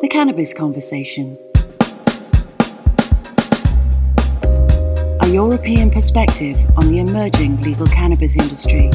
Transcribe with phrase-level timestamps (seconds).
[0.00, 1.36] The Cannabis Conversation.
[5.22, 8.90] A European perspective on the emerging legal cannabis industry.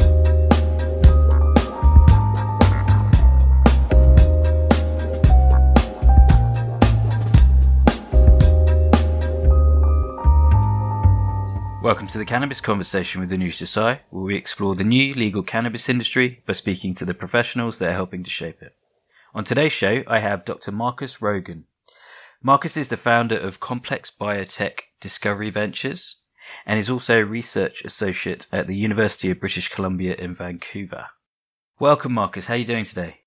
[11.82, 15.42] Welcome to the Cannabis Conversation with the Anush Desai, where we explore the new legal
[15.42, 18.74] cannabis industry by speaking to the professionals that are helping to shape it.
[19.36, 20.70] On today's show, I have Dr.
[20.70, 21.64] Markus Roggen.
[22.40, 26.18] Markus is the founder of Complex Biotech Discovery Ventures
[26.64, 31.06] and is also a research associate at the University of British Columbia in Vancouver.
[31.80, 32.44] Welcome, Markus.
[32.44, 33.22] How are you doing today?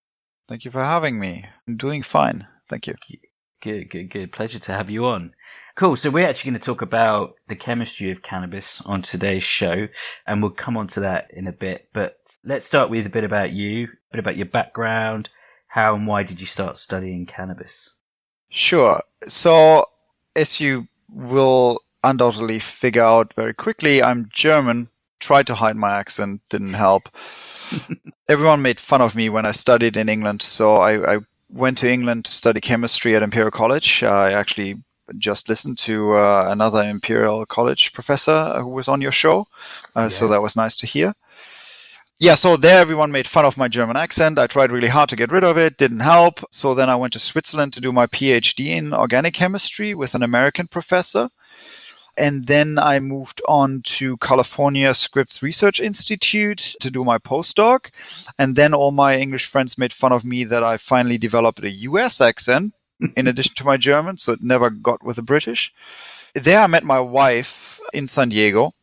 [0.48, 1.44] Thank you for having me.
[1.68, 2.48] I'm doing fine.
[2.70, 2.94] Thank you.
[3.62, 4.32] Good, good, good.
[4.32, 5.34] Pleasure to have you on.
[5.76, 5.98] Cool.
[5.98, 9.90] So we're actually going to talk about the chemistry of cannabis on today's show,
[10.26, 11.90] and we'll come on to that in a bit.
[11.94, 15.30] But let's start with a bit about you, a bit about your background.
[15.78, 17.92] How and why did you start studying cannabis?
[18.50, 19.00] Sure.
[19.28, 19.86] So,
[20.36, 24.88] as you will undoubtedly figure out very quickly, I'm German.
[25.20, 27.10] Tried to hide my accent, didn't help.
[28.28, 30.42] Everyone made fun of me when I studied in England.
[30.42, 34.02] So I, I went to England to study chemistry at Imperial College.
[34.02, 34.82] I actually
[35.20, 39.48] just listened to uh, another Imperial College professor who was on your show.
[39.96, 40.08] Uh, yeah.
[40.08, 41.14] So that was nice to hear.
[42.20, 44.40] Yeah, so there everyone made fun of my German accent.
[44.40, 46.40] I tried really hard to get rid of it, didn't help.
[46.50, 50.24] So then I went to Switzerland to do my PhD in organic chemistry with an
[50.24, 51.30] American professor.
[52.18, 57.92] And then I moved on to California Scripps Research Institute to do my postdoc.
[58.40, 61.70] And then all my English friends made fun of me that I finally developed a
[61.70, 62.74] US accent
[63.16, 65.72] in addition to my German, so it never got with the British.
[66.34, 68.74] There I met my wife in San Diego,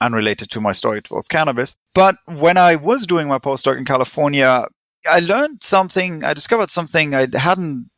[0.00, 1.76] unrelated to my story of cannabis.
[1.94, 4.66] But when I was doing my postdoc in California,
[5.08, 7.90] I learned something, I discovered something I hadn't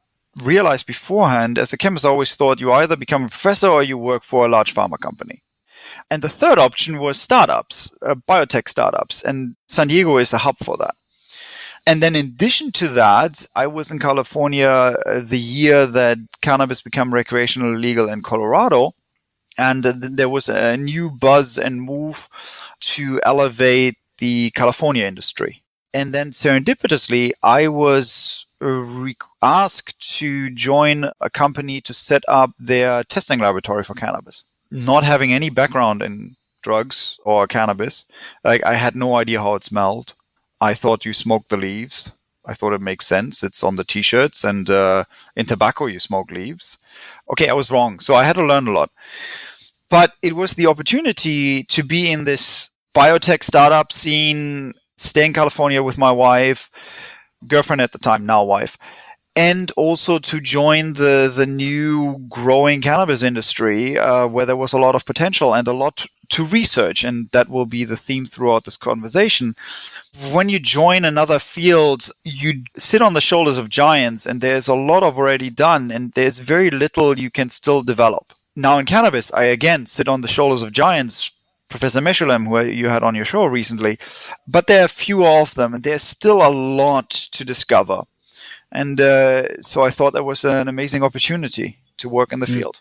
[0.43, 1.59] realized beforehand.
[1.59, 4.45] As a chemist, I always thought you either become a professor or you work for
[4.45, 5.43] a large pharma company.
[6.11, 9.23] And the third option was startups, uh, biotech startups.
[9.23, 10.95] And San Diego is a hub for that.
[11.87, 16.83] And then in addition to that, I was in California uh, the year that cannabis
[16.83, 18.93] became recreational legal in Colorado.
[19.59, 22.29] And there was a new buzz and move
[22.81, 25.63] to elevate the California industry.
[25.93, 33.03] And then serendipitously, I was re- asked to join a company to set up their
[33.05, 34.45] testing laboratory for cannabis.
[34.71, 38.05] Not having any background in drugs or cannabis,
[38.45, 40.15] like I had no idea how it smelled.
[40.61, 42.13] I thought you smoked the leaves.
[42.49, 43.45] I thought it makes sense.
[43.45, 45.05] It's on the t-shirts and uh,
[45.37, 46.79] in tobacco you smoke leaves.
[47.31, 48.01] Okay, I was wrong.
[48.01, 48.91] So I had to learn a lot.
[49.91, 55.83] But it was the opportunity to be in this biotech startup scene, stay in California
[55.83, 56.69] with my wife,
[57.47, 58.77] girlfriend at the time, now wife,
[59.39, 64.79] and also to join the the new growing cannabis industry uh, where there was a
[64.79, 68.65] lot of potential and a lot to research and that will be the theme throughout
[68.65, 69.55] this conversation
[70.33, 74.75] when you join another field you sit on the shoulders of giants and there's a
[74.75, 79.33] lot of already done and there's very little you can still develop now in cannabis
[79.35, 81.33] i again sit on the shoulders of giants
[81.69, 83.99] Professor Mechoulam, who you had on your show recently,
[84.47, 88.01] but there are fewer of them, and there's still a lot to discover.
[88.73, 92.55] And uh, so I thought that was an amazing opportunity to work in the mm.
[92.55, 92.81] field.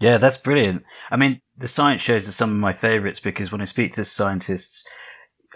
[0.00, 0.84] Yeah, that's brilliant.
[1.10, 4.04] I mean, the science shows are some of my favorites because when I speak to
[4.04, 4.84] scientists,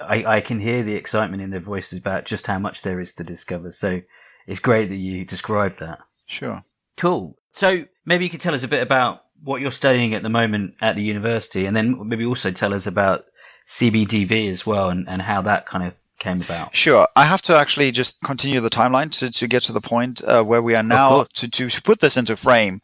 [0.01, 3.15] I, I can hear the excitement in their voices about just how much there is
[3.15, 3.73] to discover.
[3.73, 4.01] So
[4.47, 5.99] it's great that you described that.
[6.27, 6.63] Sure.
[6.97, 7.37] Cool.
[7.53, 10.75] So maybe you could tell us a bit about what you're studying at the moment
[10.81, 13.25] at the university, and then maybe also tell us about
[13.69, 16.75] CBDV as well and, and how that kind of came about?
[16.75, 17.07] Sure.
[17.17, 20.43] I have to actually just continue the timeline to, to get to the point uh,
[20.43, 22.81] where we are now to, to, to put this into frame.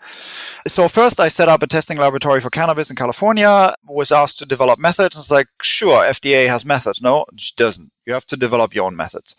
[0.67, 4.47] So first I set up a testing laboratory for cannabis in California, was asked to
[4.47, 5.17] develop methods.
[5.17, 7.03] It's like, sure, FDA has methods.
[7.03, 7.91] No, it doesn't.
[8.07, 9.35] You have to develop your own methods.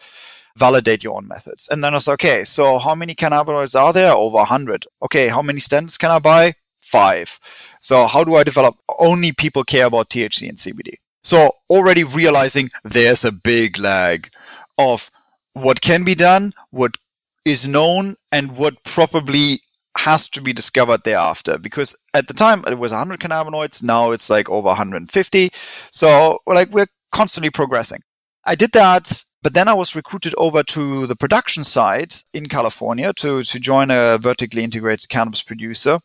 [0.58, 1.68] Validate your own methods.
[1.70, 4.14] And then I it's okay, so how many cannabinoids are there?
[4.14, 4.86] Over 100.
[5.04, 6.54] Okay, how many standards can I buy?
[6.82, 7.40] Five.
[7.82, 8.76] So how do I develop?
[9.00, 10.94] Only people care about THC and CBD.
[11.26, 14.30] So already realizing there's a big lag
[14.78, 15.10] of
[15.54, 16.98] what can be done, what
[17.44, 19.62] is known, and what probably
[19.98, 21.58] has to be discovered thereafter.
[21.58, 25.50] Because at the time it was 100 cannabinoids, now it's like over 150.
[25.90, 28.02] So like we're constantly progressing.
[28.46, 33.14] I did that, but then I was recruited over to the production side in California
[33.14, 35.98] to, to join a vertically integrated cannabis producer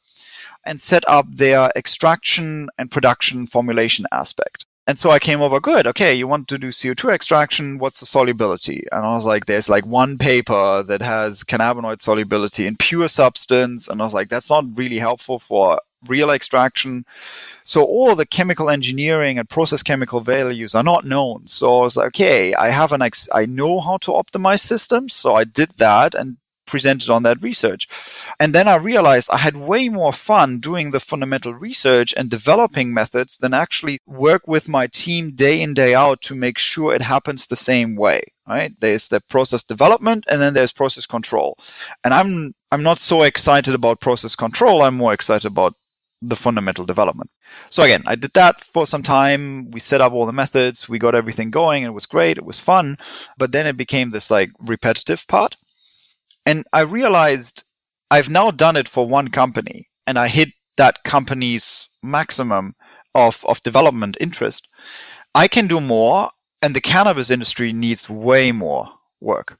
[0.64, 5.86] and set up their extraction and production formulation aspect And so I came over, good,
[5.86, 8.82] okay, you want to do CO2 extraction, what's the solubility?
[8.90, 13.86] And I was like, there's like one paper that has cannabinoid solubility in pure substance.
[13.86, 17.04] And I was like, that's not really helpful for real extraction.
[17.62, 21.46] So all the chemical engineering and process chemical values are not known.
[21.46, 25.14] So I was like, okay, I have an ex- I know how to optimize systems.
[25.14, 26.36] So I did that and
[26.70, 27.86] presented on that research.
[28.38, 32.94] And then I realized I had way more fun doing the fundamental research and developing
[32.94, 37.02] methods than actually work with my team day in, day out to make sure it
[37.02, 38.20] happens the same way.
[38.48, 38.72] Right?
[38.80, 41.56] There's the process development and then there's process control.
[42.02, 44.82] And I'm I'm not so excited about process control.
[44.82, 45.74] I'm more excited about
[46.22, 47.30] the fundamental development.
[47.70, 49.70] So again, I did that for some time.
[49.70, 50.88] We set up all the methods.
[50.88, 51.82] We got everything going.
[51.82, 52.38] It was great.
[52.38, 52.96] It was fun.
[53.38, 55.56] But then it became this like repetitive part.
[56.46, 57.64] And I realized
[58.10, 62.74] I've now done it for one company and I hit that company's maximum
[63.14, 64.68] of, of development interest.
[65.34, 66.30] I can do more
[66.62, 68.88] and the cannabis industry needs way more
[69.20, 69.58] work.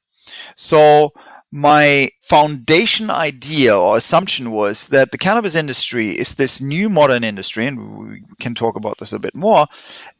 [0.56, 1.10] So
[1.52, 7.66] my foundation idea or assumption was that the cannabis industry is this new modern industry,
[7.66, 9.66] and we can talk about this a bit more,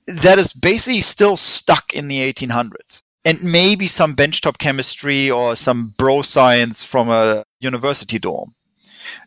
[0.07, 5.95] that is basically still stuck in the 1800s and maybe some benchtop chemistry or some
[5.99, 8.55] bro science from a university dorm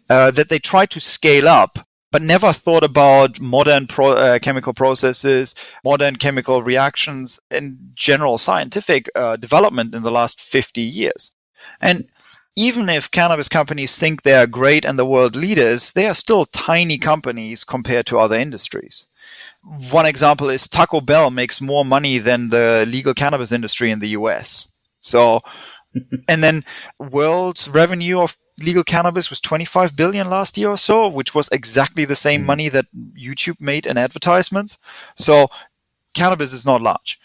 [0.10, 1.80] uh, that they try to scale up
[2.12, 9.10] but never thought about modern pro, uh, chemical processes, modern chemical reactions, and general scientific
[9.16, 11.32] uh, development in the last 50 years.
[11.82, 12.08] And
[12.56, 16.46] even if cannabis companies think they are great and the world leaders, they are still
[16.46, 19.08] tiny companies compared to other industries
[19.64, 24.10] one example is Taco Bell makes more money than the legal cannabis industry in the
[24.10, 24.68] US.
[25.02, 25.42] So,
[26.28, 26.66] and then
[27.00, 32.06] world revenue of legal cannabis was 25 billion last year or so, which was exactly
[32.06, 32.46] the same mm.
[32.46, 32.86] money that
[33.18, 34.78] YouTube made in advertisements.
[35.16, 35.48] So,
[36.14, 37.20] cannabis is not large.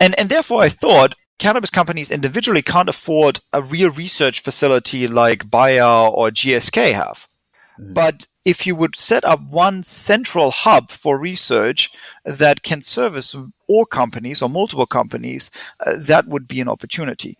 [0.00, 5.50] And, and therefore I thought cannabis companies individually can't afford a real research facility like
[5.50, 7.26] Bayer or GSK have.
[7.78, 7.94] Mm.
[7.94, 11.90] But if you would set up one central hub for research
[12.24, 13.36] that can service
[13.66, 15.50] all companies or multiple companies,
[15.84, 17.36] uh, that would be an opportunity.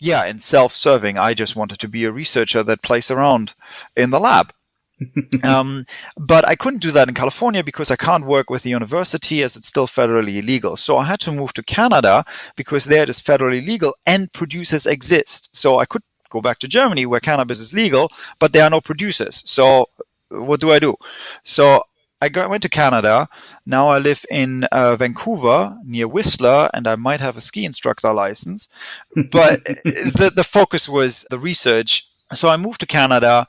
[0.00, 3.54] Yeah, in self serving, I just wanted to be a researcher that plays around
[3.96, 4.52] in the lab.
[5.44, 5.86] um,
[6.16, 9.56] but I couldn't do that in California because I can't work with the university as
[9.56, 10.76] it's still federally illegal.
[10.76, 12.24] So I had to move to Canada
[12.56, 15.54] because there it is federally legal and producers exist.
[15.54, 18.80] So I could go back to Germany where cannabis is legal, but there are no
[18.80, 19.42] producers.
[19.46, 19.86] So
[20.30, 20.96] what do I do?
[21.42, 21.82] So
[22.22, 23.28] I went to Canada.
[23.64, 28.12] Now I live in uh, Vancouver near Whistler, and I might have a ski instructor
[28.12, 28.68] license.
[29.30, 32.04] But the the focus was the research.
[32.34, 33.46] So I moved to Canada,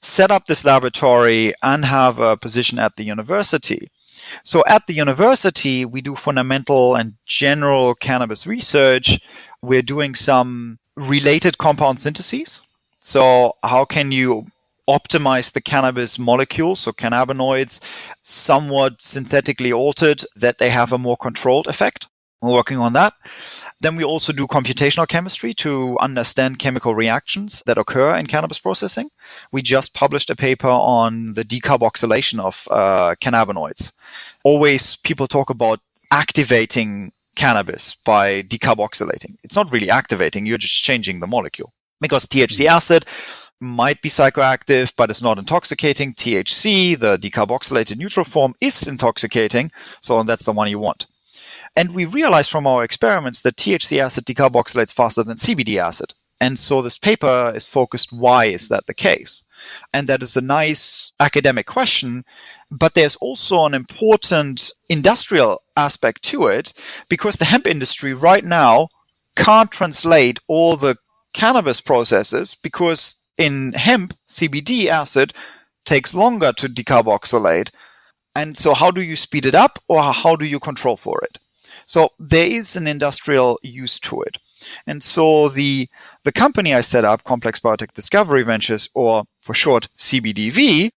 [0.00, 3.88] set up this laboratory, and have a position at the university.
[4.44, 9.20] So at the university, we do fundamental and general cannabis research.
[9.62, 12.62] We're doing some related compound syntheses.
[13.00, 14.46] So how can you
[14.90, 17.80] optimize the cannabis molecules, so cannabinoids,
[18.22, 22.08] somewhat synthetically altered, that they have a more controlled effect.
[22.42, 23.12] We're working on that.
[23.82, 29.10] Then we also do computational chemistry to understand chemical reactions that occur in cannabis processing.
[29.52, 33.92] We just published a paper on the decarboxylation of uh, cannabinoids.
[34.42, 39.36] Always people talk about activating cannabis by decarboxylating.
[39.42, 41.72] It's not really activating, you're just changing the molecule.
[42.00, 42.76] Because THC hmm.
[42.76, 43.04] acid
[43.60, 46.14] might be psychoactive, but it's not intoxicating.
[46.14, 49.70] THC, the decarboxylated neutral form, is intoxicating.
[50.00, 51.06] So that's the one you want.
[51.76, 56.14] And we realized from our experiments that THC acid decarboxylates faster than CBD acid.
[56.40, 59.44] And so this paper is focused why is that the case?
[59.92, 62.24] And that is a nice academic question,
[62.70, 66.72] but there's also an important industrial aspect to it
[67.08, 68.88] because the hemp industry right now
[69.36, 70.96] can't translate all the
[71.32, 75.32] cannabis processes because in hemp, CBD acid
[75.84, 77.70] takes longer to decarboxylate.
[78.36, 81.38] And so, how do you speed it up or how do you control for it?
[81.86, 84.36] So, there is an industrial use to it.
[84.86, 85.88] And so, the,
[86.22, 90.90] the company I set up, Complex Biotech Discovery Ventures, or for short, CBDV,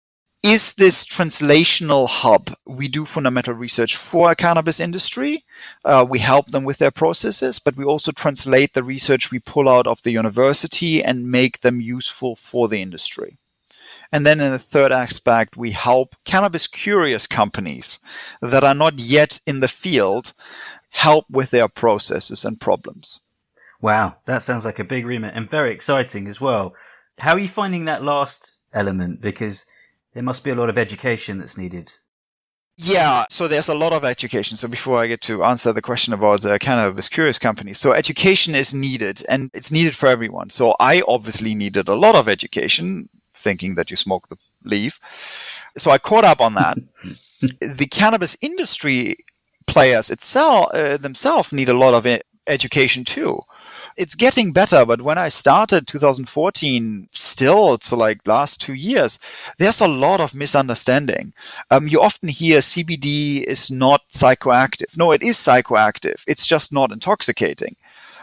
[0.43, 2.51] is this translational hub.
[2.65, 5.45] We do fundamental research for a cannabis industry.
[5.85, 9.69] Uh, we help them with their processes, but we also translate the research we pull
[9.69, 13.37] out of the university and make them useful for the industry.
[14.11, 17.99] And then in the third aspect, we help cannabis curious companies
[18.41, 20.33] that are not yet in the field
[20.89, 23.21] help with their processes and problems.
[23.81, 26.75] Wow, that sounds like a big remit and very exciting as well.
[27.17, 29.21] How are you finding that last element?
[29.21, 29.65] Because
[30.13, 31.93] there must be a lot of education that's needed.
[32.77, 34.57] Yeah, so there's a lot of education.
[34.57, 38.55] So before I get to answer the question about the cannabis curious companies, so education
[38.55, 40.49] is needed and it's needed for everyone.
[40.49, 44.99] So I obviously needed a lot of education, thinking that you smoke the leaf.
[45.77, 46.77] So I caught up on that.
[47.61, 49.17] the cannabis industry
[49.67, 52.07] players itself uh, themselves need a lot of
[52.47, 53.39] education too
[53.95, 59.19] it's getting better, but when I started 2014, still to like last two years,
[59.57, 61.33] there's a lot of misunderstanding.
[61.69, 64.97] Um, you often hear CBD is not psychoactive.
[64.97, 66.23] No, it is psychoactive.
[66.27, 67.75] It's just not intoxicating.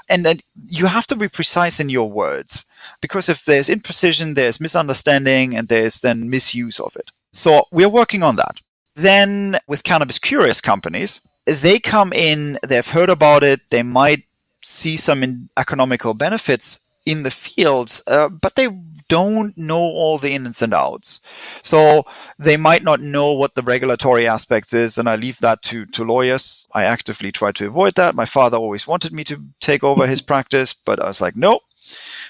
[0.08, 2.64] And then you have to be precise in your words
[3.00, 7.12] because if there's imprecision, there's misunderstanding and there's then misuse of it.
[7.32, 8.60] So we're working on that.
[8.96, 14.24] Then with cannabis curious companies, they come in, they've heard about it, they might
[14.62, 18.68] see some economical benefits in the fields, uh, but they
[19.08, 21.20] don't know all the ins and outs.
[21.62, 22.04] So
[22.38, 26.04] they might not know what the regulatory aspects is, and I leave that to, to
[26.04, 26.68] lawyers.
[26.72, 28.14] I actively try to avoid that.
[28.14, 31.60] My father always wanted me to take over his practice, but I was like, no.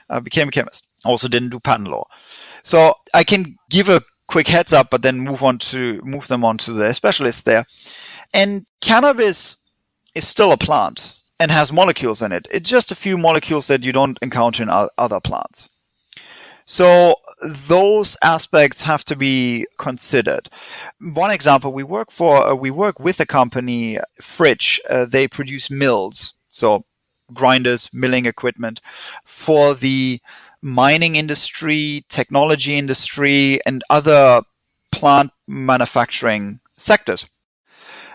[0.09, 0.87] I became a chemist.
[1.05, 2.07] Also didn't do patent law.
[2.63, 6.45] So I can give a quick heads up, but then move on to move them
[6.45, 7.67] on to the specialist there.
[8.33, 9.57] And cannabis
[10.15, 12.47] is still a plant and has molecules in it.
[12.51, 15.69] It's just a few molecules that you don't encounter in other plants.
[16.67, 20.49] So those aspects have to be considered.
[21.01, 24.79] One example, we work for uh, we work with a company, Fritsch.
[24.89, 26.85] Uh, they produce mills, so
[27.35, 28.81] grinders, milling equipment
[29.25, 30.21] for the
[30.63, 34.43] mining industry, technology industry, and other
[34.93, 37.29] plant manufacturing sectors,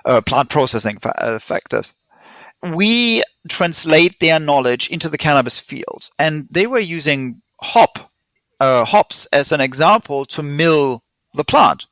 [0.06, 1.94] uh, plant processing fa- uh, factors
[2.74, 6.10] we translate their knowledge into the cannabis field.
[6.18, 8.12] And they were using hop,
[8.60, 11.86] uh, hops as an example to mill the plant.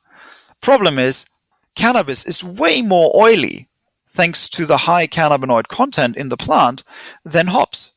[0.60, 1.26] Problem is,
[1.74, 3.68] cannabis is way more oily
[4.08, 6.84] thanks to the high cannabinoid content in the plant
[7.24, 7.92] than hops.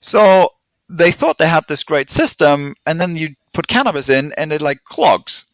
[0.00, 0.50] So
[0.88, 4.62] they thought they had this great system, and then you put cannabis in and it
[4.62, 5.46] like clogs.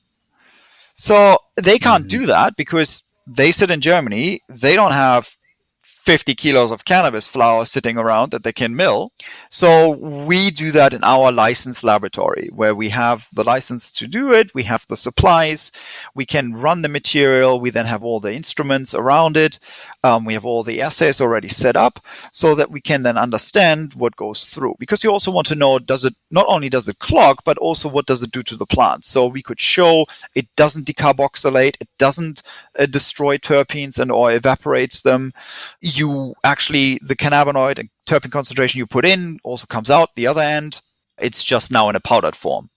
[0.96, 2.20] So they can't mm-hmm.
[2.20, 4.40] do that because they sit in Germany.
[4.49, 5.37] They don't have
[6.04, 9.11] 50 kilos of cannabis flower sitting around that they can mill.
[9.50, 14.31] So we do that in our licensed laboratory where we have the license to do
[14.31, 14.54] it.
[14.54, 15.73] We have the supplies.
[16.14, 17.59] We can run the material.
[17.59, 19.59] We then have all the instruments around it.
[20.04, 21.99] Um, we have all the assays already set up
[22.30, 24.75] so that we can then understand what goes through.
[24.78, 27.88] Because you also want to know does it not only does it clog but also
[27.88, 31.88] what does it do to the plant so we could show it doesn't decarboxylate it
[31.99, 32.42] doesn't
[32.78, 35.32] uh, destroy terpenes and or evaporates them.
[35.80, 40.42] You actually the cannabinoid and terpene concentration you put in also comes out the other
[40.42, 40.82] end.
[41.18, 42.68] It's just now in a powdered form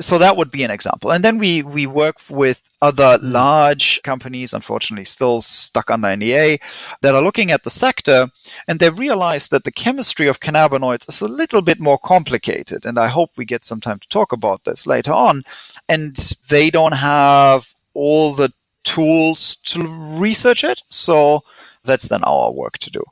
[0.00, 1.10] so that would be an example.
[1.10, 6.60] And then we, we work with other large companies, unfortunately still stuck under NDA,
[7.02, 8.28] that are looking at the sector
[8.66, 12.86] and they realize that the chemistry of cannabinoids is a little bit more complicated.
[12.86, 15.42] And I hope we get some time to talk about this later on.
[15.88, 16.16] And
[16.48, 18.52] they don't have all the
[18.84, 19.86] tools to
[20.18, 20.82] research it.
[20.88, 21.42] So
[21.84, 23.02] that's then our work to do.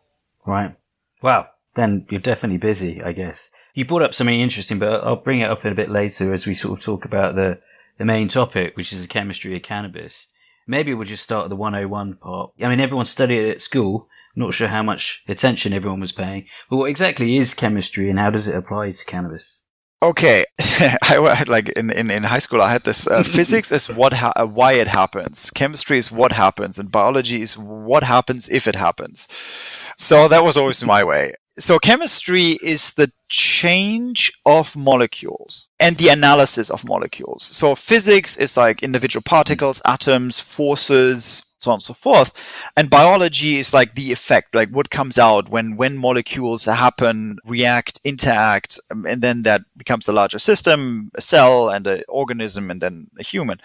[0.46, 0.74] Right.
[1.22, 1.48] Wow.
[1.74, 3.50] Then you're definitely busy, I guess.
[3.76, 6.46] You brought up something interesting, but I'll bring it up in a bit later as
[6.46, 7.60] we sort of talk about the,
[7.98, 10.28] the main topic, which is the chemistry of cannabis.
[10.66, 12.52] Maybe we'll just start at the 101 part.
[12.58, 14.08] I mean, everyone studied it at school.
[14.34, 16.46] Not sure how much attention everyone was paying.
[16.70, 19.60] But what exactly is chemistry and how does it apply to cannabis?
[20.02, 20.44] Okay,
[21.02, 22.62] I like in, in, in high school.
[22.62, 26.32] I had this uh, physics is what ha- uh, why it happens, chemistry is what
[26.32, 29.28] happens, and biology is what happens if it happens.
[29.98, 36.08] So that was always my way so chemistry is the change of molecules and the
[36.08, 37.48] analysis of molecules.
[37.52, 42.32] So physics is like individual particles, atoms, forces, so on and so forth.
[42.76, 48.00] And biology is like the effect, like what comes out when, when molecules happen, react,
[48.04, 52.80] interact, um, and then that becomes a larger system, a cell and an organism and
[52.80, 53.58] then a human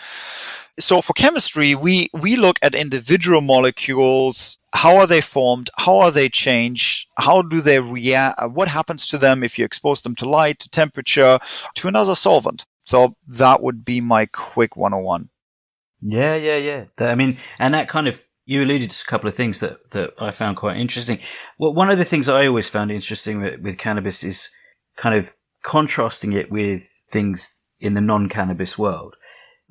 [0.79, 4.57] so for chemistry, we, we look at individual molecules.
[4.74, 5.69] How are they formed?
[5.77, 7.07] How are they changed?
[7.17, 8.41] How do they react?
[8.51, 11.39] What happens to them if you expose them to light, to temperature,
[11.75, 12.65] to another solvent?
[12.86, 15.29] So that would be my quick 101.
[16.01, 16.86] Yeah, yeah, yeah.
[17.00, 20.12] I mean, and that kind of, you alluded to a couple of things that, that
[20.20, 21.20] I found quite interesting.
[21.60, 24.50] Well, one of the things I always found interesting with, with cannabis is
[24.98, 29.15] kind of contrasting it with things in the non-cannabis world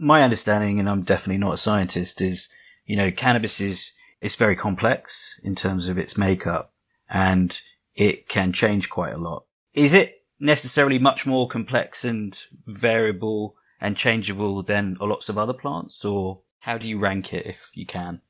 [0.00, 2.49] my understanding, and I'm definitely not a scientist, is
[2.87, 6.72] you know cannabis is is very complex in terms of its makeup,
[7.08, 7.56] and
[7.94, 9.44] it can change quite a lot.
[9.75, 16.04] Is it necessarily much more complex and variable and changeable than lots of other plants,
[16.04, 18.20] or How do you rank it if you can?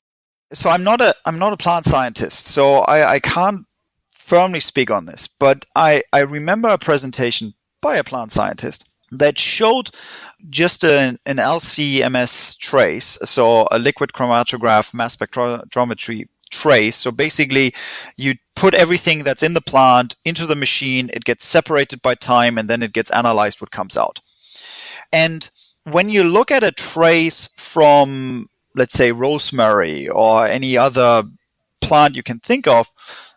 [0.53, 3.67] So I'm not a I'm not a plant scientist, so I, I can't
[4.31, 9.39] firmly speak on this, but I, I remember a presentation by a plant scientist that
[9.41, 9.91] showed
[10.49, 16.97] just an, an LCMS trace, so a liquid chromatograph mass spectrometry trace.
[16.97, 17.75] So basically,
[18.17, 22.57] you put everything that's in the plant into the machine, it gets separated by time,
[22.57, 24.21] and then it gets analyzed what comes out.
[25.13, 25.51] And
[25.85, 31.25] when you look at a trace from, let's say, rosemary or any other
[31.81, 32.89] plant you can think of,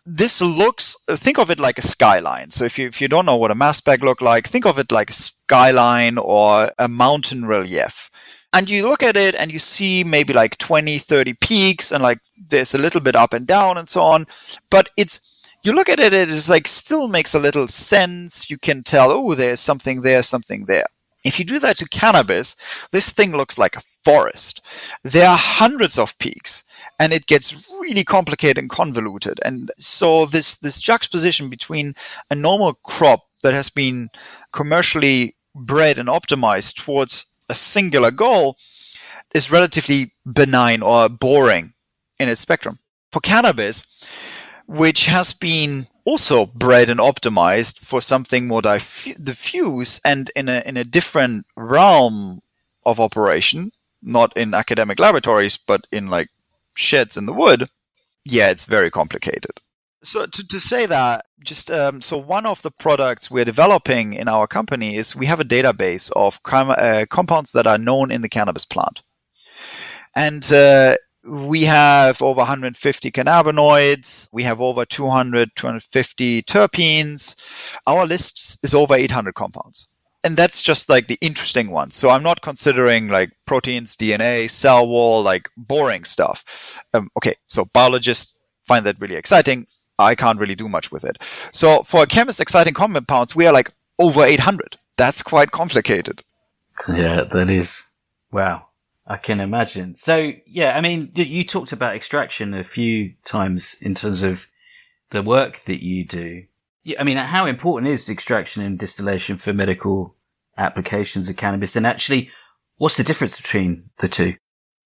[0.06, 2.50] this looks think of it like a skyline.
[2.50, 4.78] So if you if you don't know what a mass spec look like think of
[4.78, 8.10] it like a skyline or a mountain relief.
[8.52, 12.18] And you look at it and you see maybe like 20 30 peaks and like
[12.48, 14.26] there's a little bit up and down and so on.
[14.70, 15.20] But it's
[15.64, 18.50] you look at it it is like still makes a little sense.
[18.50, 20.86] You can tell oh there's something there something there
[21.24, 22.56] if you do that to cannabis,
[22.92, 24.64] this thing looks like a forest.
[25.02, 26.62] There are hundreds of peaks
[27.00, 29.40] and it gets really complicated and convoluted.
[29.44, 31.94] And so this, this juxtaposition between
[32.30, 34.10] a normal crop that has been
[34.52, 38.56] commercially bred and optimized towards a singular goal
[39.34, 41.72] is relatively benign or boring
[42.18, 42.78] in its spectrum.
[43.12, 43.84] For cannabis,
[44.66, 50.76] which has been also bred and optimized for something more diffuse and in a, in
[50.76, 52.40] a different realm
[52.86, 56.28] of operation, not in academic laboratories, but in like
[56.74, 57.64] sheds in the wood,
[58.24, 59.60] yeah, it's very complicated.
[60.02, 64.28] So to, to say that, just um, so one of the products we're developing in
[64.28, 68.22] our company is we have a database of com- uh, compounds that are known in
[68.22, 69.02] the cannabis plant.
[70.16, 74.28] And uh, we have over 150 cannabinoids.
[74.32, 77.34] We have over 200, 250 terpenes.
[77.86, 79.88] Our list is over 800 compounds.
[80.22, 81.94] And that's just like the interesting ones.
[81.94, 86.78] So I'm not considering like proteins, DNA, cell wall, like boring stuff.
[86.94, 88.32] Um, okay, so biologists
[88.66, 89.66] find that really exciting.
[89.98, 91.18] I can't really do much with it.
[91.52, 94.78] So for a chemist, exciting compounds, we are like over 800.
[94.96, 96.22] That's quite complicated.
[96.88, 97.84] Yeah, that is.
[98.32, 98.66] Wow.
[99.06, 99.96] I can imagine.
[99.96, 104.40] So, yeah, I mean, you talked about extraction a few times in terms of
[105.10, 106.44] the work that you do.
[106.98, 110.16] I mean, how important is extraction and distillation for medical
[110.56, 111.76] applications of cannabis?
[111.76, 112.30] And actually,
[112.76, 114.34] what's the difference between the two?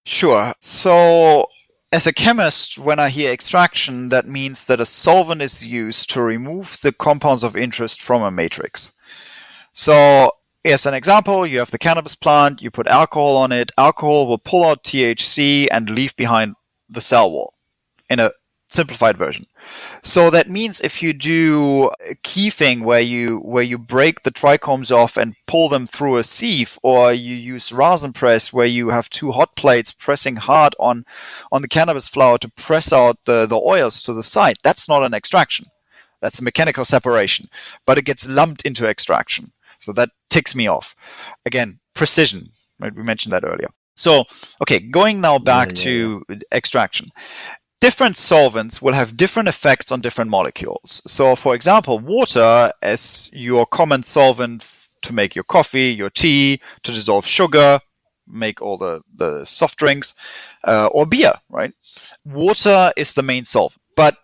[0.05, 0.53] Sure.
[0.61, 1.47] So,
[1.93, 6.23] as a chemist, when I hear extraction, that means that a solvent is used to
[6.23, 8.93] remove the compounds of interest from a matrix.
[9.73, 10.33] So,
[10.65, 14.39] as an example, you have the cannabis plant, you put alcohol on it, alcohol will
[14.39, 16.55] pull out THC and leave behind
[16.89, 17.55] the cell wall
[18.11, 18.31] in a
[18.71, 19.47] simplified version.
[20.03, 21.91] So that means if you do
[22.23, 26.79] keefing where you where you break the trichomes off and pull them through a sieve,
[26.83, 31.05] or you use rosin press where you have two hot plates pressing hard on
[31.51, 35.03] on the cannabis flower to press out the, the oils to the side, that's not
[35.03, 35.67] an extraction.
[36.21, 37.49] That's a mechanical separation,
[37.87, 39.53] but it gets lumped into extraction.
[39.79, 40.95] So that ticks me off.
[41.47, 42.49] Again, precision.
[42.81, 42.95] Right?
[42.95, 43.69] We mentioned that earlier.
[43.97, 44.25] So,
[44.63, 46.37] okay, going now back yeah, yeah, to yeah.
[46.53, 47.09] extraction.
[47.81, 51.03] Different solvents will have different effects on different molecules.
[51.07, 54.69] So, for example, water as your common solvent
[55.03, 57.81] to make your coffee, your tea, to dissolve sugar,
[58.27, 60.15] make all the, the soft drinks,
[60.65, 61.73] uh, or beer, right?
[62.25, 63.83] Water is the main solvent.
[63.97, 64.17] But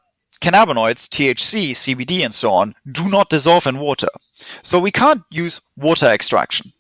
[0.45, 4.09] cannabinoids, THC, CBD, and so on, do not dissolve in water.
[4.63, 6.71] So we can't use water extraction.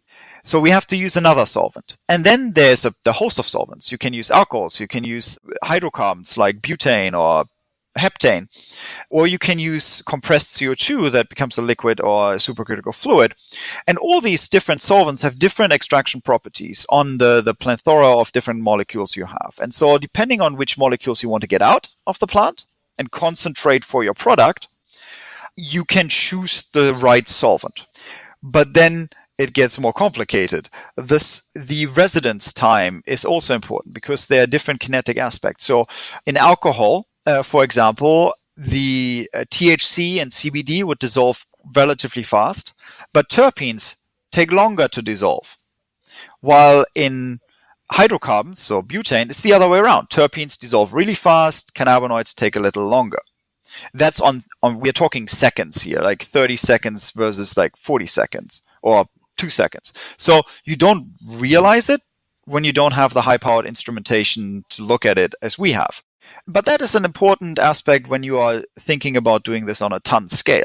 [0.44, 1.96] So we have to use another solvent.
[2.10, 3.90] And then there's a, the host of solvents.
[3.90, 7.46] You can use alcohols, you can use hydrocarbons like butane or
[7.98, 8.48] heptane,
[9.08, 13.32] or you can use compressed CO2 that becomes a liquid or a supercritical fluid.
[13.86, 18.60] And all these different solvents have different extraction properties on the, the plethora of different
[18.60, 19.54] molecules you have.
[19.58, 22.66] And so depending on which molecules you want to get out of the plant
[22.98, 24.68] and concentrate for your product,
[25.56, 27.86] you can choose the right solvent.
[28.42, 30.68] But then it gets more complicated.
[30.96, 35.64] This the residence time is also important because there are different kinetic aspects.
[35.64, 35.86] So
[36.26, 42.74] in alcohol, uh, for example, the uh, THC and CBD would dissolve relatively fast,
[43.12, 43.96] but terpenes
[44.30, 45.56] take longer to dissolve.
[46.40, 47.40] While in
[47.92, 50.08] hydrocarbons, so butane, it's the other way around.
[50.08, 53.18] Terpenes dissolve really fast, cannabinoids take a little longer
[53.92, 59.06] that's on on we're talking seconds here like 30 seconds versus like 40 seconds or
[59.36, 62.00] 2 seconds so you don't realize it
[62.44, 66.02] when you don't have the high powered instrumentation to look at it as we have
[66.46, 70.00] but that is an important aspect when you are thinking about doing this on a
[70.00, 70.62] ton scale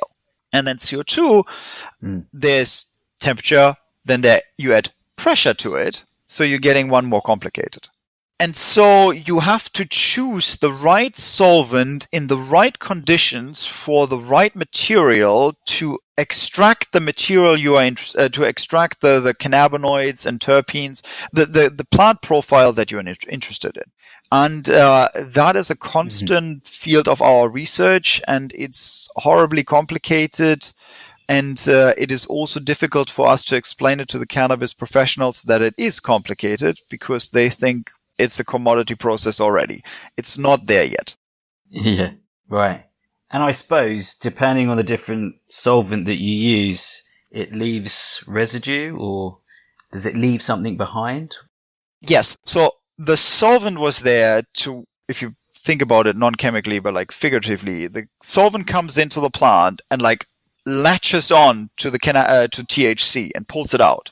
[0.53, 1.43] and then CO2
[2.03, 2.25] mm.
[2.33, 2.85] there's
[3.19, 7.89] temperature then there you add pressure to it so you're getting one more complicated
[8.41, 14.17] And so you have to choose the right solvent in the right conditions for the
[14.17, 20.25] right material to extract the material you are interested uh, to extract the, the cannabinoids
[20.25, 21.01] and terpenes,
[21.33, 23.83] the, the, the plant profile that you're interested in.
[24.31, 25.91] And uh, that is a mm-hmm.
[25.91, 26.67] constant mm-hmm.
[26.67, 30.71] field of our research, and it's horribly complicated.
[31.29, 35.43] And uh, it is also difficult for us to explain it to the cannabis professionals
[35.43, 39.83] that it is complicated because they think it's a commodity process already.
[40.17, 41.15] It's not there yet.
[41.69, 42.13] Yeah,
[42.49, 42.85] right.
[43.29, 49.37] And I suppose depending on the different solvent that you use, it leaves residue or
[49.91, 51.35] does it leave something behind?
[52.01, 52.37] Yes.
[52.43, 57.85] So the solvent was there to, if you think about it non-chemically, but like figuratively,
[57.85, 60.25] the solvent comes into the plant and like
[60.69, 64.11] latches on to the uh, to THC and pulls it out.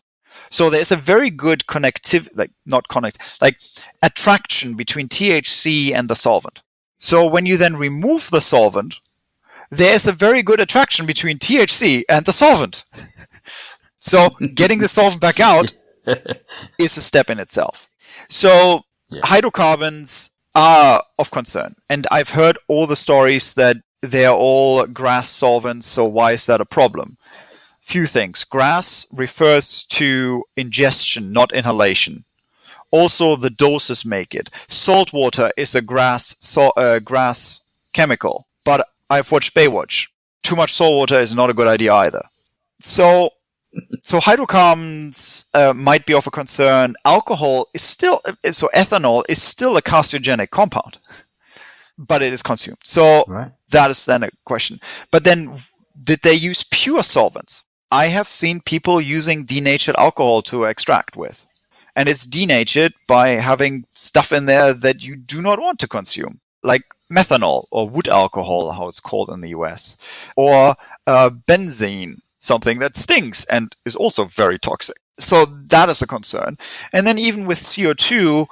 [0.49, 3.59] So there's a very good connective, like not connect, like
[4.01, 6.61] attraction between THC and the solvent.
[6.99, 8.99] So when you then remove the solvent,
[9.69, 12.85] there's a very good attraction between THC and the solvent.
[13.99, 15.73] so getting the solvent back out
[16.79, 17.89] is a step in itself.
[18.29, 19.21] So yeah.
[19.23, 21.73] hydrocarbons are of concern.
[21.89, 26.61] And I've heard all the stories that they're all GRAS solvents, so why is that
[26.61, 27.17] a problem?
[27.87, 28.43] few things.
[28.43, 32.23] GRAS refers to ingestion, not inhalation.
[32.91, 34.49] Also, the doses make it.
[34.67, 37.61] Salt water is a GRAS so, uh, GRAS
[37.93, 40.07] chemical, but I've watched Baywatch.
[40.43, 42.23] Too much salt water is not a good idea either.
[42.81, 43.29] So,
[44.03, 46.95] so hydrocarbons uh, might be of a concern.
[47.05, 50.97] Alcohol is still uh, so ethanol is still a carcinogenic compound,
[51.97, 52.77] but it is consumed.
[52.83, 53.51] So right.
[53.69, 54.79] that is then a question.
[55.11, 55.57] But then,
[56.03, 57.63] did they use pure solvents?
[57.91, 61.45] I have seen people using denatured alcohol to extract with.
[61.95, 66.41] And it's denatured by having stuff in there that you do not want to consume,
[66.61, 69.97] like methanol or wood alcohol, how it's called in the US,
[70.35, 70.75] or
[71.07, 74.97] uh, benzene, something that stinks and is also very toxic.
[75.19, 76.57] So that is a concern.
[76.93, 78.47] And then even with CO2,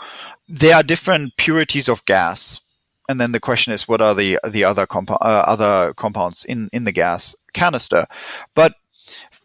[0.47, 2.59] there are different purities of gas.
[3.07, 6.69] And then the question is, what are the the other compo- uh, other compounds in
[6.73, 8.05] in the gas canister?
[8.53, 8.73] But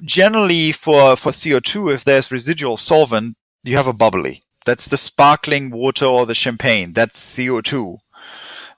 [0.02, 4.42] generally for, for CO2, if there's residual solvent, you have a bubbly.
[4.66, 6.92] That's the sparkling water or the champagne.
[6.92, 7.98] That's CO2.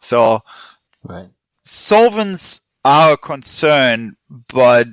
[0.01, 0.41] So
[1.05, 1.29] right.
[1.65, 4.17] solvents are a concern,
[4.49, 4.89] but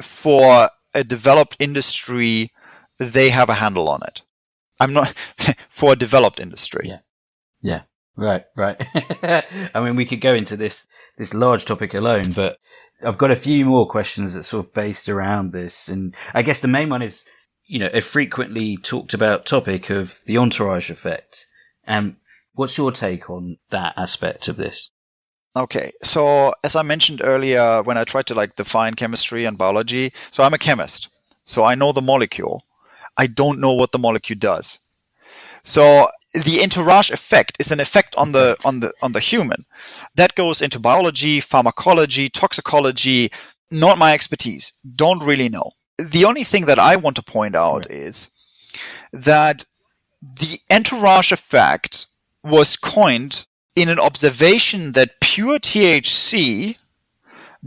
[0.00, 2.50] for a developed industry,
[2.98, 4.22] they have a handle on it.
[4.80, 5.08] I'm not
[5.68, 6.86] for a developed industry.
[6.88, 6.98] Yeah.
[7.62, 7.82] Yeah.
[8.18, 8.76] Right, right.
[9.74, 10.84] I mean, we could go into this
[11.18, 12.58] this large topic alone, but
[13.00, 16.58] I've got a few more questions that sort of based around this, and I guess
[16.58, 17.22] the main one is,
[17.64, 21.46] you know, a frequently talked about topic of the entourage effect.
[21.86, 22.16] And
[22.54, 24.90] what's your take on that aspect of this?
[25.54, 30.10] Okay, so as I mentioned earlier, when I tried to like define chemistry and biology,
[30.32, 31.08] so I'm a chemist,
[31.44, 32.64] so I know the molecule.
[33.16, 34.80] I don't know what the molecule does.
[35.62, 39.64] So the entourage effect is an effect on the on the on the human.
[40.14, 43.30] That goes into biology pharmacology toxicology
[43.70, 44.72] not my expertise.
[44.96, 45.72] Don't really know.
[45.98, 47.90] The only thing that i want to point out right.
[47.90, 48.30] is
[49.12, 49.64] that
[50.20, 52.06] the entourage effect
[52.42, 56.76] was coined in an observation that pure thc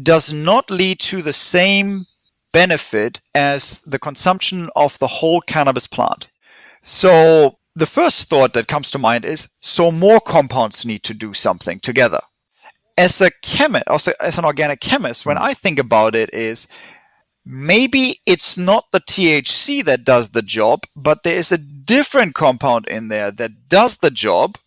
[0.02, 2.06] does not lead to the same
[2.52, 6.30] benefit as the consumption of the whole cannabis plant.
[6.82, 11.34] So the first thought that comes to mind is so more compounds need to do
[11.34, 12.20] something together.
[12.98, 15.44] As a chemist, also as an organic chemist, when hmm.
[15.44, 16.68] I think about it, is
[17.46, 22.88] maybe it's not the THC that does the job, but there is a different compound
[22.88, 24.58] in there that does the job,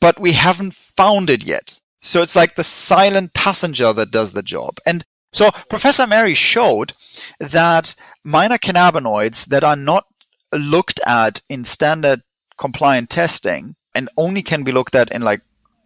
[0.00, 1.80] but we haven't found it yet.
[2.00, 4.78] So it's like the silent passenger that does the job.
[4.86, 6.92] And so Professor Meiri showed
[7.40, 10.04] that minor cannabinoids that are not
[10.52, 12.22] looked at in standard
[12.56, 15.40] compliant testing and only can be looked at in like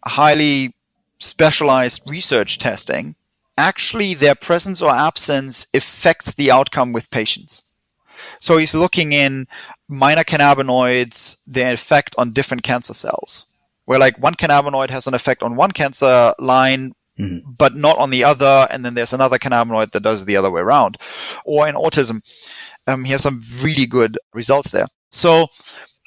[0.04, 0.74] highly
[1.18, 3.14] specialized research testing,
[3.56, 7.64] actually their presence or absence affects the outcome with patients.
[8.40, 9.46] So he's looking in
[9.88, 13.46] minor cannabinoids, their effect on different cancer cells.
[13.84, 17.50] Where like one cannabinoid has an effect on one cancer line, mm-hmm.
[17.56, 20.60] but not on the other, and then there's another cannabinoid that does the other way
[20.60, 20.98] around.
[21.44, 22.20] Or in autism,
[22.86, 24.86] um, he has some really good results there.
[25.10, 25.46] So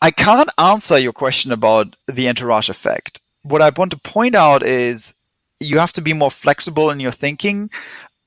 [0.01, 3.21] I can't answer your question about the entourage effect.
[3.43, 5.13] What I want to point out is
[5.59, 7.69] you have to be more flexible in your thinking.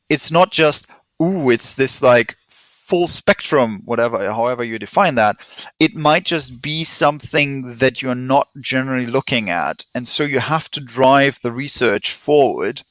[0.09, 0.89] It's not just,
[1.21, 5.37] ooh, it's this like full spectrum, whatever, however you define that,
[5.81, 9.85] it might just be something that you're not generally looking at.
[9.95, 12.83] And so you have to drive the research forward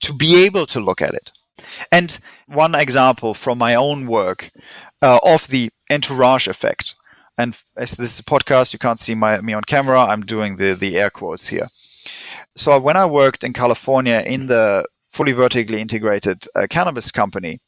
[0.00, 1.32] to be able to look at it.
[1.90, 4.50] And one example from my own work
[5.00, 6.94] uh, of the entourage effect.
[7.38, 10.02] And as this is a podcast, you can't see my, me on camera.
[10.02, 11.68] I'm doing the, the air quotes here.
[12.56, 17.58] So when I worked in California in the fully vertically integrated uh, cannabis company,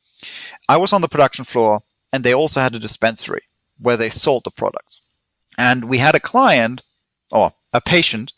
[0.68, 1.80] I was on the production floor
[2.12, 3.42] and they also had a dispensary
[3.78, 5.00] where they sold the products.
[5.58, 6.82] And we had a client
[7.30, 8.32] or a patient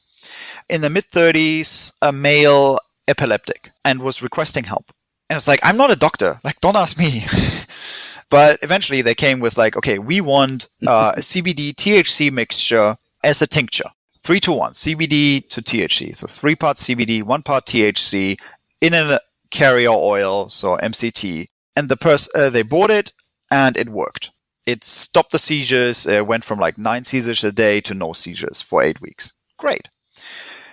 [0.69, 4.93] in the mid 30s, a male epileptic, and was requesting help.
[5.29, 6.39] And it's like, I'm not a doctor.
[6.45, 7.25] Like, don't ask me.
[8.31, 13.43] but eventually they came with like, okay, we want uh, a CBD THC mixture as
[13.43, 13.91] a tincture.
[14.23, 16.17] Three to one, CBD to THC.
[16.17, 18.37] So three parts CBD, one part THC
[18.81, 21.47] in a carrier oil, so MCT.
[21.77, 23.13] And the person, uh, they bought it
[23.51, 24.33] and it worked.
[24.67, 26.07] It stopped the seizures.
[26.07, 29.33] It went from like nine seizures a day to no seizures for eight weeks.
[29.59, 29.89] Great.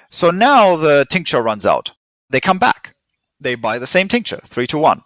[0.09, 1.91] So now the tincture runs out.
[2.31, 2.93] They come back
[3.43, 5.01] they buy the same tincture, three to one,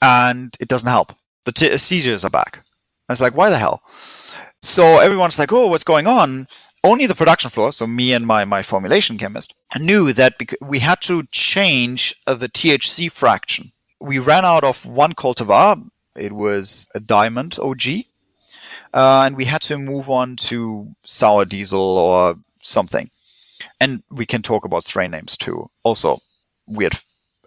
[0.00, 1.12] and it doesn't help.
[1.44, 2.64] The t- seizures are back.
[3.08, 3.82] I was like, why the hell?
[4.62, 6.46] So everyone's like, oh, what's going on?
[6.84, 10.80] Only the production floor, so me and my, my formulation chemist, knew that bec- we
[10.80, 13.70] had to change uh, the THC fraction.
[14.00, 15.84] We ran out of one cultivar.
[16.16, 17.86] It was a diamond OG.
[18.94, 23.10] Uh, and we had to move on to sour diesel or something.
[23.80, 25.70] And we can talk about strain names too.
[25.84, 26.18] Also,
[26.66, 26.96] weird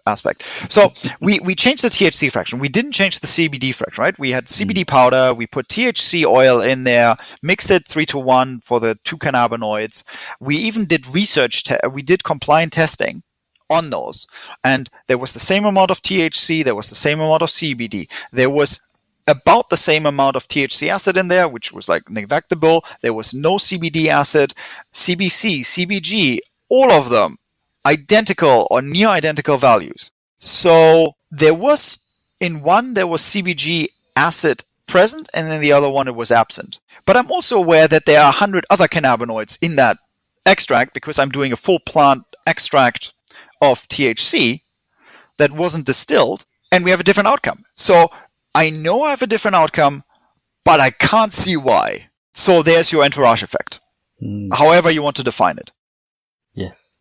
[0.06, 0.42] aspect.
[0.70, 2.58] So we, we changed the THC fraction.
[2.58, 4.18] We didn't change the CBD fraction, right?
[4.18, 4.86] We had CBD mm.
[4.86, 5.34] powder.
[5.34, 10.04] We put THC oil in there, mixed it three to one for the two cannabinoids.
[10.40, 11.64] We even did research.
[11.64, 13.22] Te- we did compliant testing
[13.68, 14.26] on those.
[14.62, 16.64] And there was the same amount of THC.
[16.64, 18.08] There was the same amount of CBD.
[18.32, 18.80] There was
[19.28, 22.82] about the same amount of THC acid in there, which was like neglectable.
[23.00, 24.54] There was no CBD acid,
[24.92, 26.38] CBC, CBG,
[26.68, 27.38] all of them
[27.86, 30.10] identical or near identical values.
[30.38, 31.98] So there was
[32.40, 36.80] in one there was CBG acid present and in the other one it was absent.
[37.06, 39.98] But I'm also aware that there are 100 other cannabinoids in that
[40.44, 43.12] extract because I'm doing a full plant extract
[43.60, 44.62] of THC
[45.38, 47.60] that wasn't distilled and we have a different outcome.
[47.76, 48.10] So
[48.54, 50.04] I know I have a different outcome,
[50.64, 52.08] but I can't see why.
[52.34, 53.80] So there's your entourage effect.
[54.22, 54.54] Mm.
[54.54, 55.72] However you want to define it.
[56.54, 56.95] Yes.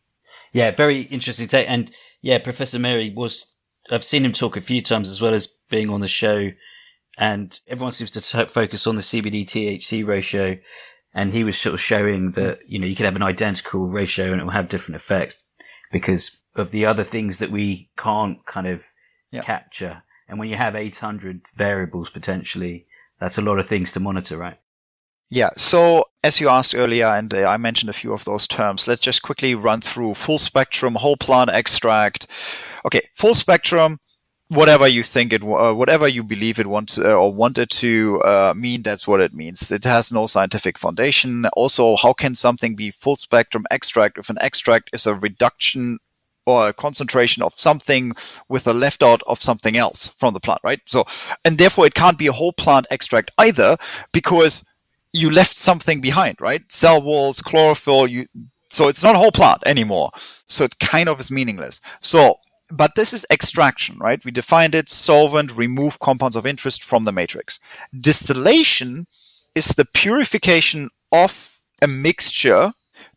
[0.55, 1.67] Yeah, very interesting take.
[1.69, 1.91] And
[2.21, 3.45] yeah, Professor Meiri was.
[3.91, 6.49] I've seen him talk a few times as well as being on the show,
[7.17, 10.57] and everyone seems to t- focus on the CBD THC ratio.
[11.13, 14.31] And he was sort of showing that you know you could have an identical ratio
[14.31, 15.35] and it will have different effects
[15.91, 18.81] because of the other things that we can't kind of
[19.31, 19.41] yeah.
[19.41, 20.03] capture.
[20.29, 22.87] And when you have 800 variables potentially,
[23.19, 24.57] that's a lot of things to monitor, right?
[25.29, 25.49] Yeah.
[25.57, 29.01] So as you asked earlier, and uh, I mentioned a few of those terms, let's
[29.01, 32.27] just quickly run through full spectrum, whole plant extract.
[32.85, 33.99] Okay, full spectrum.
[34.49, 38.21] Whatever you think it, uh, whatever you believe it want to, uh, or wanted to
[38.23, 39.71] uh, mean, that's what it means.
[39.71, 41.47] It has no scientific foundation.
[41.53, 45.97] Also, how can something be full spectrum extract if an extract is a reduction
[46.45, 48.11] or a concentration of something
[48.47, 50.79] with a left out of something else from the plant, right?
[50.85, 51.05] So,
[51.43, 53.77] and therefore it can't be a whole plant extract either
[54.11, 54.63] because
[55.15, 56.61] you left something behind, right?
[56.69, 58.27] Cell walls, chlorophyll, you,
[58.69, 60.11] so it's not a whole plant anymore.
[60.47, 61.79] So it kind of is meaningless.
[62.01, 62.35] So,
[62.69, 64.23] but this is extraction, right?
[64.25, 67.59] We defined it solvent, remove compounds of interest from the matrix.
[67.99, 69.07] Distillation
[69.55, 72.73] is the purification of a mixture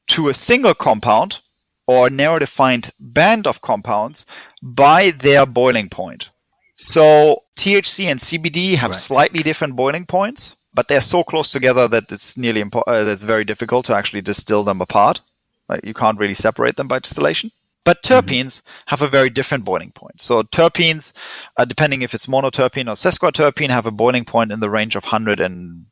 [0.08, 1.40] to a single compound
[1.88, 4.24] or narrow defined band of compounds
[4.62, 6.30] by their boiling point.
[6.76, 9.00] So THC and CBD have right.
[9.00, 13.24] slightly different boiling points but they're so close together that it's nearly impo- uh, that's
[13.24, 15.20] very difficult to actually distill them apart.
[15.68, 17.50] Like you can't really separate them by distillation.
[17.82, 18.14] But mm-hmm.
[18.14, 18.82] terpenes mm-hmm.
[18.86, 20.20] have a very different boiling point.
[20.20, 21.12] So terpenes,
[21.56, 25.02] uh, depending if it's monoterpene or sesquiterpene, have a boiling point in the range of
[25.02, 25.86] 100 and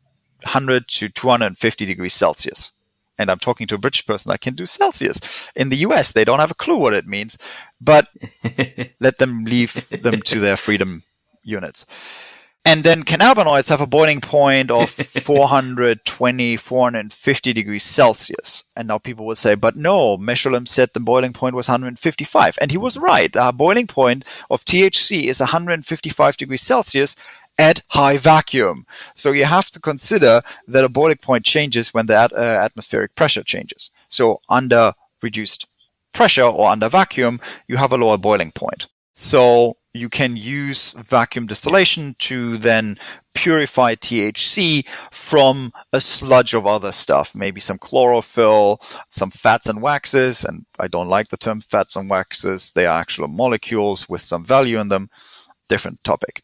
[0.45, 2.71] 100 to 250 degrees Celsius.
[3.19, 5.51] And I'm talking to a British person I can do Celsius.
[5.57, 7.37] In the US, they don't have a clue what it means,
[7.81, 8.07] but
[9.01, 11.03] let them leave them to their freedom
[11.43, 11.87] units.
[12.67, 18.65] And then cannabinoids have a boiling point of 420, 450 degrees Celsius.
[18.75, 22.59] And now people will say, but no, Mechoulam said the boiling point was 155.
[22.61, 23.33] And he was right.
[23.33, 27.15] The boiling point of THC is 155 degrees Celsius
[27.57, 28.85] at high vacuum.
[29.15, 33.15] So you have to consider that a boiling point changes when the at, uh, atmospheric
[33.15, 33.93] pressure changes.
[34.09, 35.69] So under reduced
[36.13, 38.89] pressure or under vacuum, you have a lower boiling point.
[39.13, 42.97] So you can use vacuum distillation to then
[43.35, 50.45] purify THC from a sludge of other stuff, maybe some chlorophyll, some fats and waxes.
[50.45, 52.73] And I don't like the term fats and waxes.
[52.73, 55.09] They are actual molecules with some value in them.
[55.69, 56.43] Different topic.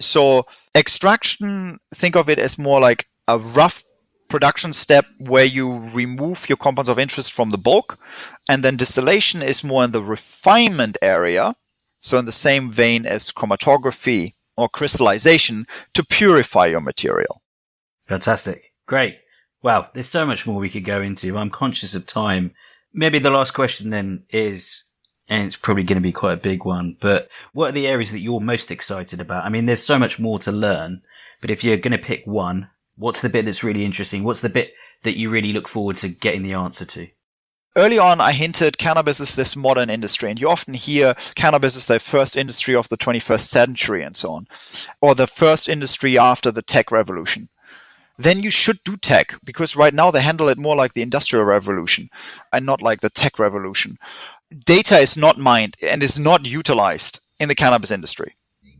[0.00, 3.84] So extraction, think of it as more like a rough
[4.28, 7.98] production step where you remove your compounds of interest from the bulk.
[8.48, 11.56] And then distillation is more in the refinement area.
[12.00, 17.42] So in the same vein as chromatography or crystallization to purify your material.
[18.06, 18.72] Fantastic.
[18.86, 19.18] Great.
[19.62, 19.88] Wow.
[19.92, 21.36] There's so much more we could go into.
[21.36, 22.52] I'm conscious of time.
[22.92, 24.84] Maybe the last question then is,
[25.28, 28.12] and it's probably going to be quite a big one, but what are the areas
[28.12, 29.44] that you're most excited about?
[29.44, 31.02] I mean, there's so much more to learn,
[31.40, 34.24] but if you're going to pick one, What's the bit that's really interesting?
[34.24, 37.06] What's the bit that you really look forward to getting the answer to?
[37.78, 41.86] Early on, I hinted cannabis is this modern industry, and you often hear cannabis is
[41.86, 44.48] the first industry of the 21st century and so on,
[45.00, 47.48] or the first industry after the tech revolution.
[48.18, 51.44] Then you should do tech because right now they handle it more like the industrial
[51.44, 52.10] revolution
[52.52, 53.96] and not like the tech revolution.
[54.66, 58.34] Data is not mined and is not utilized in the cannabis industry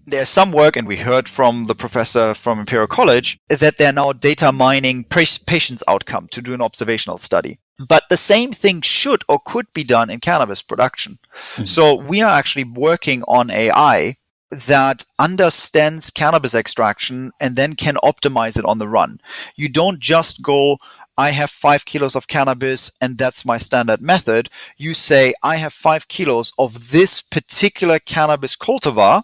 [0.06, 4.10] there's some work, and we heard from the professor from Imperial College, that they're now
[4.14, 7.58] data mining patients' outcome to do an observational study.
[7.86, 11.18] But the same thing should or could be done in cannabis production.
[11.32, 11.64] Mm-hmm.
[11.64, 14.16] So we are actually working on AI
[14.50, 19.18] that understands cannabis extraction and then can optimize it on the run.
[19.56, 20.78] You don't just go,
[21.18, 24.48] I have five kilos of cannabis and that's my standard method.
[24.76, 29.22] You say, I have five kilos of this particular cannabis cultivar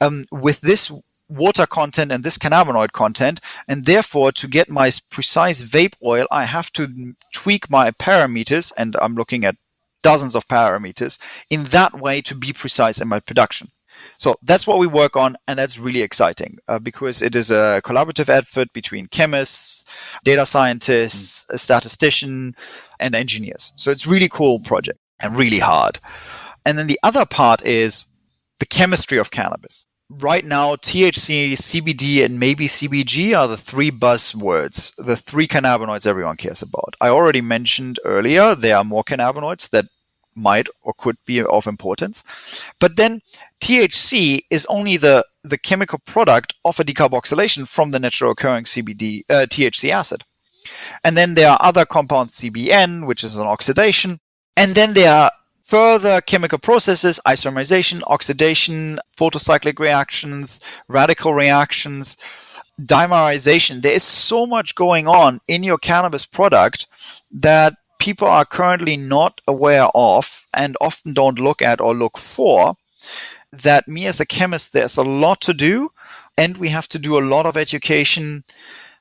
[0.00, 0.92] um, with this
[1.32, 3.40] water content and this cannabinoid content.
[3.68, 8.96] And therefore, to get my precise vape oil, I have to tweak my parameters, and
[9.00, 9.56] I'm looking at
[10.02, 11.18] dozens of parameters
[11.48, 13.68] in that way to be precise in my production.
[14.18, 17.80] So that's what we work on, and that's really exciting uh, because it is a
[17.84, 19.84] collaborative effort between chemists,
[20.24, 21.54] data scientists, mm.
[21.54, 22.54] a statistician,
[22.98, 23.72] and engineers.
[23.76, 26.00] So it's really cool project and really hard.
[26.64, 28.06] And then the other part is
[28.58, 29.84] the chemistry of cannabis.
[30.20, 36.36] Right now, THC, CBD, and maybe CBG are the three buzzwords, the three cannabinoids everyone
[36.36, 36.96] cares about.
[37.00, 39.86] I already mentioned earlier there are more cannabinoids that
[40.34, 42.22] might or could be of importance.
[42.78, 43.20] But then
[43.60, 49.22] THC is only the, the chemical product of a decarboxylation from the natural occurring CBD
[49.30, 50.22] uh, THC acid.
[51.04, 54.20] And then there are other compounds, CBN, which is an oxidation.
[54.56, 55.30] And then there are
[55.72, 62.14] further chemical processes, isomerization, oxidation, photocyclic reactions, radical reactions,
[62.82, 63.80] dimerization.
[63.80, 66.88] There is so much going on in your cannabis product
[67.30, 72.74] that people are currently not aware of and often don't look at or look for.
[73.50, 75.88] That me as a chemist, there's a lot to do,
[76.36, 78.44] and we have to do a lot of education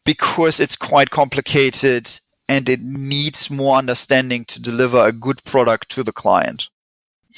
[0.06, 2.10] because it's quite complicated
[2.52, 6.70] and it needs more understanding to deliver a good product to the client.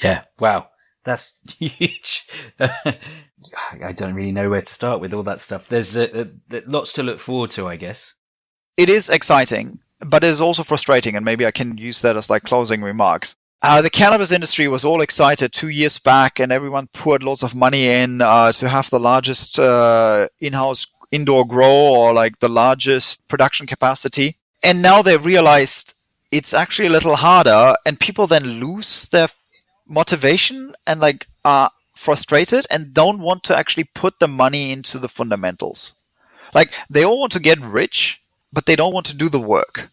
[0.02, 0.66] Yeah, wow.
[1.04, 2.26] That's huge.
[2.58, 5.68] I don't really know where to start with all that stuff.
[5.68, 8.14] There's uh, uh, lots to look forward to, I guess.
[8.76, 12.28] It is exciting, but it is also frustrating, and maybe I can use that as
[12.28, 13.36] like closing remarks.
[13.62, 17.54] Uh, the cannabis industry was all excited two years back, and everyone poured lots of
[17.54, 23.26] money in uh, to have the largest uh, in-house indoor grow or like the largest
[23.28, 25.94] production capacity and now they realized
[26.32, 29.28] it's actually a little harder and people then lose their
[29.88, 35.08] motivation and like are frustrated and don't want to actually put the money into the
[35.08, 35.94] fundamentals.
[36.54, 38.20] Like they all want to get rich
[38.52, 39.90] but they don't want to do the work.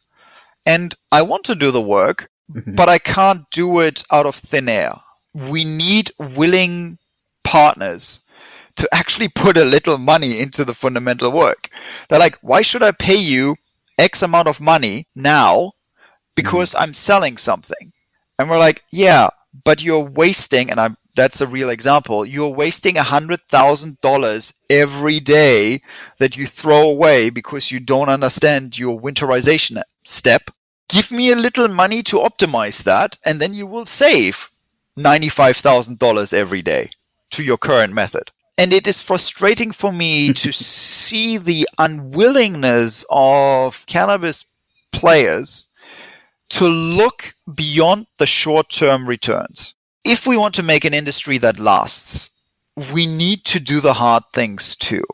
[0.66, 2.76] And i want to do the work mm-hmm.
[2.76, 4.94] but i can't do it out of thin air.
[5.34, 6.98] We need willing
[7.44, 8.22] partners
[8.78, 11.70] to actually put a little money into the fundamental work.
[12.08, 13.58] They're like why should i pay you
[13.98, 15.74] X amount of money now
[16.36, 16.82] because mm.
[16.82, 17.94] I'm selling something.
[18.40, 19.30] And we're like, yeah,
[19.64, 22.26] but you're wasting, and I'm that's a real example.
[22.26, 25.82] You're wasting a hundred thousand dollars every day
[26.18, 30.50] that you throw away because you don't understand your winterization step.
[30.90, 34.52] Give me a little money to optimize that, and then you will save
[34.96, 36.90] ninety-five thousand dollars every day
[37.32, 38.32] to your current method
[38.62, 44.46] and it is frustrating for me to see the unwillingness of cannabis
[44.92, 45.68] players
[46.48, 49.74] to look beyond the short term returns.
[50.06, 52.30] If we want to make an industry that lasts,
[52.94, 55.06] we need to do the hard things too.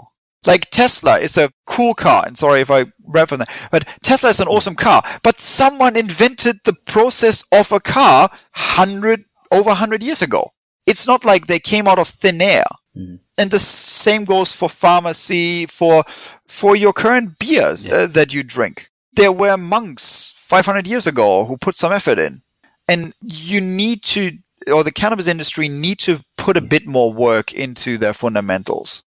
[0.46, 4.42] Like Tesla is a cool car, and sorry if I reference that, but Tesla is
[4.42, 5.04] an awesome car.
[5.24, 10.50] But someone invented the process of a car hundred over hundred years ago
[10.88, 12.64] it's not like they came out of thin air.
[12.98, 13.20] Mm.
[13.38, 16.04] And the same goes for pharmacy, for
[16.48, 17.94] for your current beers Yeah.
[17.96, 18.90] uh, that you drink.
[19.14, 22.42] There were monks 500 years ago who put some effort in,
[22.88, 24.38] and you need to,
[24.72, 29.04] or the cannabis industry need to put a bit more work into their fundamentals.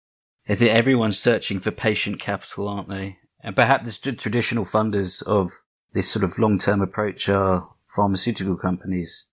[0.46, 3.16] Everyone's searching for patient capital, aren't they?
[3.42, 5.52] And perhaps the traditional funders of
[5.94, 9.26] this sort of long-term approach are pharmaceutical companies.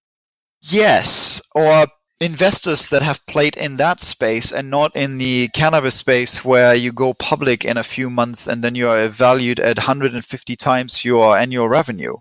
[0.62, 1.88] Yes, or
[2.22, 6.91] investors that have played in that space and not in the cannabis space where you
[6.91, 11.36] go public in a few months and then you are valued at 150 times your
[11.36, 12.15] annual revenue.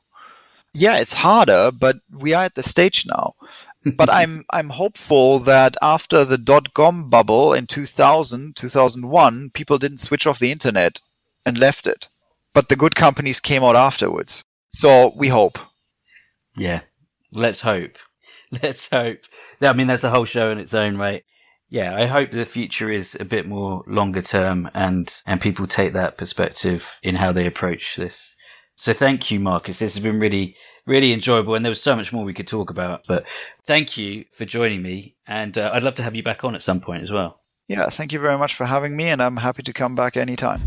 [0.73, 3.35] Yeah, it's harder, but we are at the stage now.
[3.97, 9.99] but I'm I'm hopeful that after the dot com bubble in 2000, 2001, people didn't
[9.99, 11.01] switch off the internet
[11.47, 12.09] and left it.
[12.53, 14.45] But the good companies came out afterwards.
[14.71, 15.59] So we hope.
[16.57, 16.83] Yeah,
[17.33, 17.97] let's hope.
[18.63, 19.19] Let's hope.
[19.61, 21.25] I mean, that's a whole show in its own right.
[21.69, 25.93] Yeah, I hope the future is a bit more longer term and, and people take
[25.93, 28.35] that perspective in how they approach this.
[28.75, 29.79] So thank you, Markus.
[29.79, 32.71] This has been really, really enjoyable and there was so much more we could talk
[32.71, 33.25] about, but
[33.67, 36.63] thank you for joining me and uh, I'd love to have you back on at
[36.63, 37.41] some point as well.
[37.69, 40.61] Yeah, thank you very much for having me and I'm happy to come back anytime.